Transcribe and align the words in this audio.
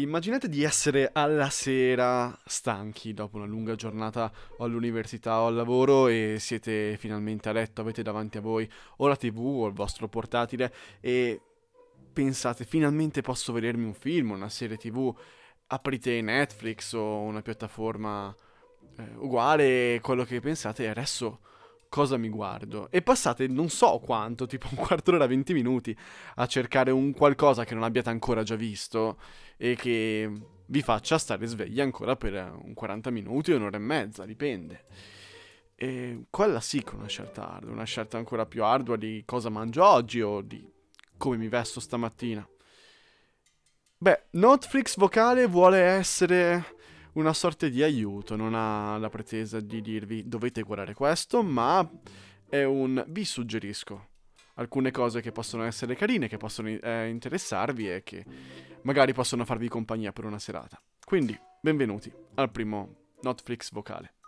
Immaginate 0.00 0.48
di 0.48 0.62
essere 0.62 1.10
alla 1.12 1.50
sera 1.50 2.34
stanchi 2.46 3.12
dopo 3.12 3.36
una 3.36 3.44
lunga 3.44 3.74
giornata 3.74 4.32
o 4.56 4.64
all'università 4.64 5.40
o 5.40 5.46
al 5.46 5.54
lavoro 5.54 6.08
e 6.08 6.36
siete 6.38 6.96
finalmente 6.96 7.50
a 7.50 7.52
letto, 7.52 7.82
avete 7.82 8.02
davanti 8.02 8.38
a 8.38 8.40
voi 8.40 8.66
o 8.96 9.06
la 9.08 9.16
tv 9.16 9.38
o 9.38 9.66
il 9.66 9.74
vostro 9.74 10.08
portatile 10.08 10.72
e 11.00 11.38
pensate 12.12 12.64
finalmente 12.64 13.20
posso 13.20 13.52
vedermi 13.52 13.84
un 13.84 13.92
film, 13.92 14.30
una 14.30 14.48
serie 14.48 14.78
tv, 14.78 15.14
aprite 15.66 16.22
Netflix 16.22 16.94
o 16.94 17.20
una 17.20 17.42
piattaforma 17.42 18.34
eh, 18.96 19.02
uguale 19.16 20.00
quello 20.00 20.24
che 20.24 20.40
pensate 20.40 20.84
e 20.84 20.88
adesso 20.88 21.40
cosa 21.90 22.16
mi 22.16 22.30
guardo. 22.30 22.90
E 22.90 23.02
passate 23.02 23.46
non 23.48 23.68
so 23.68 23.98
quanto, 23.98 24.46
tipo 24.46 24.68
un 24.70 24.76
quarto 24.76 25.10
d'ora, 25.10 25.26
20 25.26 25.52
minuti, 25.52 25.94
a 26.36 26.46
cercare 26.46 26.90
un 26.90 27.12
qualcosa 27.12 27.64
che 27.64 27.74
non 27.74 27.82
abbiate 27.82 28.08
ancora 28.08 28.42
già 28.42 28.54
visto 28.54 29.18
e 29.58 29.76
che 29.76 30.30
vi 30.64 30.80
faccia 30.82 31.18
stare 31.18 31.44
svegli 31.44 31.80
ancora 31.80 32.16
per 32.16 32.32
un 32.62 32.72
40 32.72 33.10
minuti 33.10 33.50
un'ora 33.50 33.76
e 33.76 33.80
mezza, 33.80 34.24
dipende. 34.24 34.84
E 35.74 36.26
quella 36.30 36.60
sì 36.60 36.82
che 36.82 36.92
è 36.92 36.94
una 36.94 37.08
scelta 37.08 37.50
ardua, 37.54 37.72
una 37.72 37.84
scelta 37.84 38.16
ancora 38.16 38.46
più 38.46 38.64
ardua 38.64 38.96
di 38.96 39.22
cosa 39.26 39.48
mangio 39.48 39.84
oggi 39.84 40.20
o 40.20 40.40
di 40.40 40.66
come 41.16 41.36
mi 41.36 41.48
vesto 41.48 41.80
stamattina. 41.80 42.46
Beh, 43.98 44.26
Netflix 44.30 44.96
vocale 44.96 45.46
vuole 45.46 45.78
essere 45.78 46.76
una 47.14 47.32
sorta 47.32 47.68
di 47.68 47.82
aiuto, 47.82 48.36
non 48.36 48.54
ha 48.54 48.98
la 48.98 49.08
pretesa 49.08 49.60
di 49.60 49.80
dirvi 49.80 50.28
dovete 50.28 50.62
guardare 50.62 50.94
questo, 50.94 51.42
ma 51.42 51.88
è 52.48 52.64
un 52.64 53.04
vi 53.08 53.24
suggerisco 53.24 54.08
alcune 54.54 54.90
cose 54.90 55.20
che 55.20 55.32
possono 55.32 55.64
essere 55.64 55.94
carine, 55.94 56.28
che 56.28 56.36
possono 56.36 56.68
eh, 56.68 57.08
interessarvi 57.08 57.90
e 57.90 58.02
che 58.02 58.24
magari 58.82 59.12
possono 59.12 59.44
farvi 59.44 59.68
compagnia 59.68 60.12
per 60.12 60.24
una 60.24 60.38
serata. 60.38 60.80
Quindi, 61.04 61.38
benvenuti 61.60 62.12
al 62.34 62.50
primo 62.50 63.08
Netflix 63.22 63.72
vocale. 63.72 64.19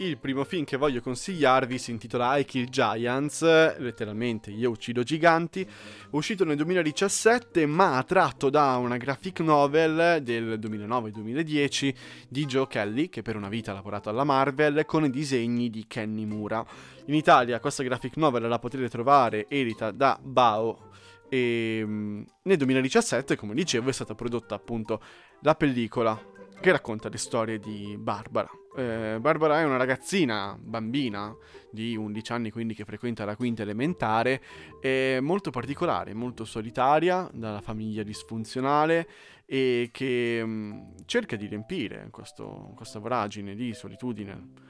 Il 0.00 0.16
primo 0.18 0.44
film 0.44 0.62
che 0.62 0.76
voglio 0.76 1.00
consigliarvi 1.00 1.76
si 1.76 1.90
intitola 1.90 2.36
I 2.36 2.44
Kill 2.44 2.68
Giants, 2.68 3.42
letteralmente 3.78 4.52
Io 4.52 4.70
uccido 4.70 5.02
giganti, 5.02 5.68
uscito 6.10 6.44
nel 6.44 6.54
2017 6.54 7.66
ma 7.66 8.04
tratto 8.06 8.48
da 8.48 8.76
una 8.76 8.96
graphic 8.96 9.40
novel 9.40 10.22
del 10.22 10.60
2009-2010 10.60 11.94
di 12.28 12.46
Joe 12.46 12.68
Kelly, 12.68 13.08
che 13.08 13.22
per 13.22 13.34
una 13.34 13.48
vita 13.48 13.72
ha 13.72 13.74
lavorato 13.74 14.08
alla 14.08 14.22
Marvel, 14.22 14.84
con 14.84 15.04
i 15.04 15.10
disegni 15.10 15.68
di 15.68 15.84
Kenny 15.88 16.26
Mura. 16.26 16.64
In 17.06 17.14
Italia 17.14 17.58
questa 17.58 17.82
graphic 17.82 18.18
novel 18.18 18.46
la 18.46 18.60
potete 18.60 18.88
trovare 18.88 19.48
edita 19.48 19.90
da 19.90 20.16
Bao 20.22 20.90
e 21.28 21.82
mm, 21.84 22.22
nel 22.42 22.56
2017, 22.56 23.34
come 23.34 23.54
dicevo, 23.54 23.90
è 23.90 23.92
stata 23.92 24.14
prodotta 24.14 24.54
appunto 24.54 25.02
la 25.40 25.56
pellicola 25.56 26.16
che 26.60 26.70
racconta 26.70 27.08
le 27.08 27.18
storie 27.18 27.58
di 27.58 27.96
Barbara. 27.98 28.48
Eh, 28.78 29.18
Barbara 29.18 29.58
è 29.58 29.64
una 29.64 29.76
ragazzina, 29.76 30.56
bambina, 30.56 31.34
di 31.68 31.96
11 31.96 32.32
anni, 32.32 32.50
quindi 32.52 32.74
che 32.74 32.84
frequenta 32.84 33.24
la 33.24 33.34
quinta 33.34 33.62
elementare, 33.62 34.40
è 34.80 35.18
molto 35.20 35.50
particolare, 35.50 36.14
molto 36.14 36.44
solitaria, 36.44 37.28
dalla 37.32 37.60
famiglia 37.60 38.04
disfunzionale 38.04 39.08
e 39.46 39.88
che 39.90 40.42
mm, 40.44 40.80
cerca 41.06 41.34
di 41.34 41.46
riempire 41.46 42.06
questo, 42.12 42.72
questa 42.76 43.00
voragine 43.00 43.56
di 43.56 43.74
solitudine 43.74 44.66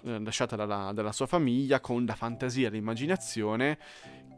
lasciata 0.00 0.56
dalla, 0.56 0.92
dalla 0.94 1.12
sua 1.12 1.26
famiglia 1.26 1.80
con 1.80 2.06
la 2.06 2.14
fantasia 2.14 2.68
e 2.68 2.70
l'immaginazione 2.70 3.76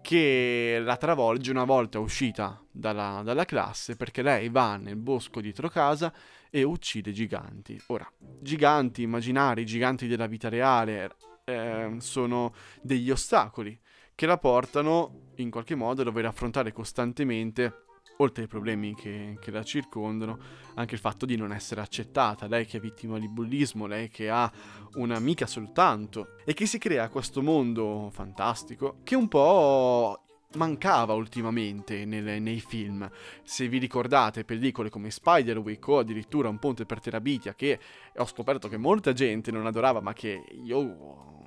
che 0.05 0.83
la 0.85 0.99
travolge 0.99 1.51
una 1.51 1.65
volta 1.65 1.99
uscita 1.99 2.63
dalla, 2.71 3.23
dalla, 3.25 3.47
classe 3.47 3.97
perché 3.97 4.21
lei 4.21 4.51
va 4.51 4.77
nel 4.77 4.97
bosco 4.97 5.41
dietro 5.41 5.71
casa 5.71 6.13
e 6.51 6.63
uccide 6.63 7.11
giganti. 7.11 7.81
Ora, 7.87 8.07
giganti 8.39 9.01
immaginari, 9.01 9.65
giganti 9.65 10.07
della 10.07 10.27
vita 10.27 10.51
reale, 10.51 11.17
eh, 11.45 11.95
sono 12.01 12.53
degli 12.83 13.11
ostacoli 13.11 13.81
che 14.15 14.27
la 14.27 14.37
portano 14.37 15.31
in 15.37 15.49
qualche 15.49 15.75
modo 15.75 16.03
a 16.03 16.05
dover 16.05 16.27
affrontare 16.27 16.71
costantemente 16.71 17.84
oltre 18.19 18.43
ai 18.43 18.49
problemi 18.49 18.95
che, 18.95 19.37
che, 19.41 19.51
la 19.51 19.63
circondano, 19.63 20.39
anche 20.75 20.95
il 20.95 21.01
fatto 21.01 21.27
di 21.27 21.37
non 21.37 21.53
essere 21.53 21.81
accettata, 21.81 22.47
lei 22.47 22.67
che 22.67 22.77
è 22.77 22.81
vittima 22.81 23.19
di 23.19 23.29
bullismo, 23.29 23.87
lei 23.87 24.09
che 24.09 24.31
ha 24.31 24.51
un'amica 24.95 25.47
soltanto 25.47 26.37
e 26.45 26.55
che 26.55 26.67
si 26.67 26.79
crea 26.79 27.09
questo 27.09 27.43
mondo 27.43 28.11
fantastico 28.13 28.99
che 29.03 29.17
un 29.17 29.29
po' 29.29 30.19
mancava 30.57 31.15
ultimamente 31.15 32.05
nel, 32.05 32.41
nei 32.41 32.61
film. 32.61 33.09
Se 33.43 33.69
vi 33.69 33.79
ricordate 33.79 34.45
pellicole 34.45 34.91
come 34.91 35.11
Spiderwick 35.11 35.87
o 35.89 35.99
addirittura 35.99 36.49
Un 36.49 36.59
ponte 36.59 36.87
per 36.87 37.01
Terabitia 37.01 37.55
che 37.55 37.79
ho 38.17 38.27
scoperto 38.27 38.69
che 38.69 38.77
molta 38.77 39.13
gente 39.13 39.51
non 39.51 39.67
adorava 39.67 40.01
ma 40.01 40.13
che 40.13 40.45
io 40.63 41.43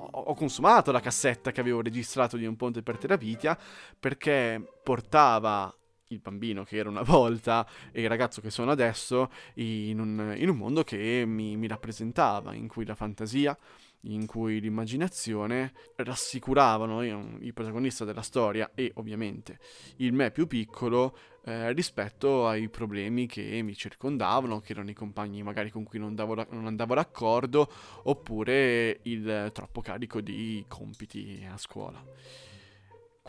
ho 0.00 0.34
consumato 0.34 0.92
la 0.92 1.00
cassetta 1.00 1.50
che 1.50 1.60
avevo 1.60 1.82
registrato 1.82 2.36
di 2.36 2.46
Un 2.46 2.56
ponte 2.56 2.82
per 2.82 2.98
Terabitia 2.98 3.58
perché 3.98 4.62
portava 4.82 5.72
il 6.08 6.20
bambino 6.20 6.64
che 6.64 6.76
era 6.76 6.88
una 6.88 7.02
volta 7.02 7.66
e 7.92 8.02
il 8.02 8.08
ragazzo 8.08 8.40
che 8.40 8.50
sono 8.50 8.70
adesso 8.70 9.30
in 9.54 10.00
un, 10.00 10.34
in 10.36 10.48
un 10.48 10.56
mondo 10.56 10.84
che 10.84 11.24
mi, 11.26 11.56
mi, 11.56 11.66
rappresentava, 11.66 12.54
in 12.54 12.68
cui 12.68 12.84
la 12.84 12.94
fantasia, 12.94 13.56
in 14.02 14.26
cui 14.26 14.60
l'immaginazione 14.60 15.72
rassicuravano 15.96 17.02
il 17.02 17.52
protagonista 17.52 18.04
della 18.04 18.22
storia 18.22 18.70
e 18.74 18.92
ovviamente 18.94 19.58
il 19.96 20.12
me 20.12 20.30
più 20.30 20.46
piccolo 20.46 21.16
eh, 21.44 21.72
rispetto 21.72 22.46
ai 22.46 22.68
problemi 22.68 23.26
che 23.26 23.60
mi 23.62 23.74
circondavano, 23.74 24.60
che 24.60 24.72
erano 24.72 24.90
i 24.90 24.94
compagni 24.94 25.42
magari 25.42 25.70
con 25.70 25.82
cui 25.82 25.98
non, 25.98 26.14
davo, 26.14 26.34
non 26.50 26.66
andavo 26.66 26.94
d'accordo, 26.94 27.70
oppure 28.04 29.00
il 29.02 29.50
troppo 29.52 29.80
carico 29.80 30.20
di 30.20 30.64
compiti 30.68 31.46
a 31.50 31.56
scuola. 31.56 32.04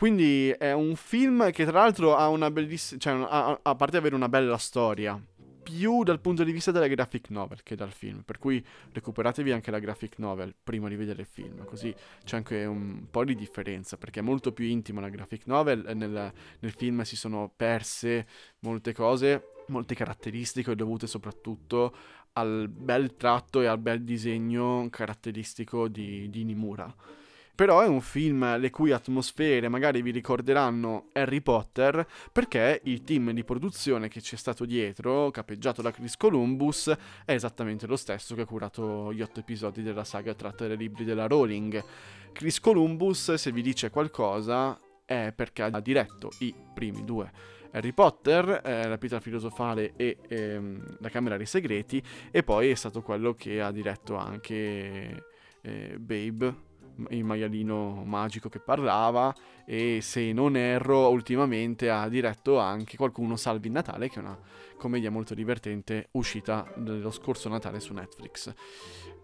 Quindi 0.00 0.48
è 0.48 0.72
un 0.72 0.96
film 0.96 1.50
che 1.50 1.66
tra 1.66 1.80
l'altro 1.80 2.16
ha 2.16 2.30
una 2.30 2.50
bellissima... 2.50 2.98
cioè 2.98 3.22
ha, 3.28 3.60
a 3.62 3.74
parte 3.74 3.98
avere 3.98 4.14
una 4.14 4.30
bella 4.30 4.56
storia, 4.56 5.22
più 5.62 6.04
dal 6.04 6.20
punto 6.20 6.42
di 6.42 6.52
vista 6.52 6.70
della 6.70 6.86
graphic 6.86 7.28
novel 7.28 7.62
che 7.62 7.76
dal 7.76 7.92
film, 7.92 8.22
per 8.22 8.38
cui 8.38 8.64
recuperatevi 8.92 9.52
anche 9.52 9.70
la 9.70 9.78
graphic 9.78 10.14
novel 10.16 10.54
prima 10.64 10.88
di 10.88 10.96
vedere 10.96 11.20
il 11.20 11.26
film, 11.26 11.66
così 11.66 11.94
c'è 12.24 12.36
anche 12.36 12.64
un 12.64 13.08
po' 13.10 13.26
di 13.26 13.34
differenza, 13.34 13.98
perché 13.98 14.20
è 14.20 14.22
molto 14.22 14.52
più 14.52 14.64
intima 14.64 15.02
la 15.02 15.10
graphic 15.10 15.42
novel, 15.44 15.84
nel, 15.94 16.32
nel 16.60 16.72
film 16.72 17.02
si 17.02 17.16
sono 17.16 17.52
perse 17.54 18.26
molte 18.60 18.94
cose, 18.94 19.48
molte 19.66 19.94
caratteristiche 19.94 20.74
dovute 20.74 21.06
soprattutto 21.06 21.94
al 22.32 22.70
bel 22.70 23.16
tratto 23.16 23.60
e 23.60 23.66
al 23.66 23.78
bel 23.78 24.02
disegno 24.02 24.88
caratteristico 24.88 25.88
di, 25.88 26.30
di 26.30 26.44
Nimura 26.44 27.18
però 27.60 27.82
è 27.82 27.86
un 27.86 28.00
film 28.00 28.56
le 28.58 28.70
cui 28.70 28.90
atmosfere 28.90 29.68
magari 29.68 30.00
vi 30.00 30.12
ricorderanno 30.12 31.08
Harry 31.12 31.42
Potter 31.42 32.08
perché 32.32 32.80
il 32.84 33.04
team 33.04 33.32
di 33.32 33.44
produzione 33.44 34.08
che 34.08 34.22
c'è 34.22 34.36
stato 34.36 34.64
dietro, 34.64 35.30
capeggiato 35.30 35.82
da 35.82 35.90
Chris 35.90 36.16
Columbus, 36.16 36.90
è 37.22 37.32
esattamente 37.32 37.86
lo 37.86 37.96
stesso 37.96 38.34
che 38.34 38.40
ha 38.40 38.46
curato 38.46 39.12
gli 39.12 39.20
otto 39.20 39.40
episodi 39.40 39.82
della 39.82 40.04
saga 40.04 40.32
tratta 40.32 40.66
dai 40.66 40.78
libri 40.78 41.04
della 41.04 41.26
Rowling. 41.26 41.84
Chris 42.32 42.60
Columbus, 42.60 43.34
se 43.34 43.52
vi 43.52 43.60
dice 43.60 43.90
qualcosa, 43.90 44.80
è 45.04 45.30
perché 45.36 45.60
ha 45.64 45.80
diretto 45.80 46.30
i 46.38 46.54
primi 46.72 47.04
due 47.04 47.30
Harry 47.72 47.92
Potter, 47.92 48.62
eh, 48.64 48.88
La 48.88 48.96
pietra 48.96 49.20
filosofale 49.20 49.92
e 49.96 50.16
ehm, 50.28 50.96
La 51.00 51.10
Camera 51.10 51.36
dei 51.36 51.44
Segreti 51.44 52.02
e 52.30 52.42
poi 52.42 52.70
è 52.70 52.74
stato 52.74 53.02
quello 53.02 53.34
che 53.34 53.60
ha 53.60 53.70
diretto 53.70 54.16
anche 54.16 55.24
eh, 55.60 55.98
Babe 55.98 56.68
il 57.10 57.24
maialino 57.24 58.02
magico 58.04 58.48
che 58.48 58.60
parlava 58.60 59.34
e 59.64 60.00
se 60.02 60.32
non 60.32 60.56
erro 60.56 61.08
ultimamente 61.08 61.90
ha 61.90 62.08
diretto 62.08 62.58
anche 62.58 62.96
Qualcuno 62.96 63.36
salvi 63.36 63.68
il 63.68 63.72
Natale 63.72 64.08
che 64.08 64.16
è 64.16 64.22
una 64.22 64.38
commedia 64.76 65.10
molto 65.10 65.34
divertente 65.34 66.08
uscita 66.12 66.66
lo 66.76 67.10
scorso 67.10 67.48
Natale 67.48 67.80
su 67.80 67.92
Netflix. 67.92 68.52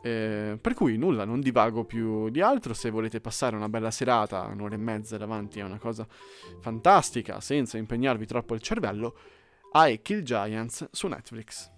Eh, 0.02 0.58
per 0.60 0.74
cui 0.74 0.96
nulla, 0.96 1.24
non 1.24 1.40
divago 1.40 1.84
più 1.84 2.28
di 2.28 2.40
altro, 2.40 2.74
se 2.74 2.90
volete 2.90 3.20
passare 3.20 3.56
una 3.56 3.68
bella 3.68 3.90
serata, 3.90 4.42
un'ora 4.42 4.74
e 4.74 4.78
mezza 4.78 5.16
davanti 5.16 5.60
a 5.60 5.64
una 5.64 5.78
cosa 5.78 6.06
fantastica 6.60 7.40
senza 7.40 7.78
impegnarvi 7.78 8.26
troppo 8.26 8.54
il 8.54 8.60
cervello, 8.60 9.16
I 9.72 10.00
Kill 10.02 10.22
Giants 10.22 10.88
su 10.92 11.08
Netflix. 11.08 11.74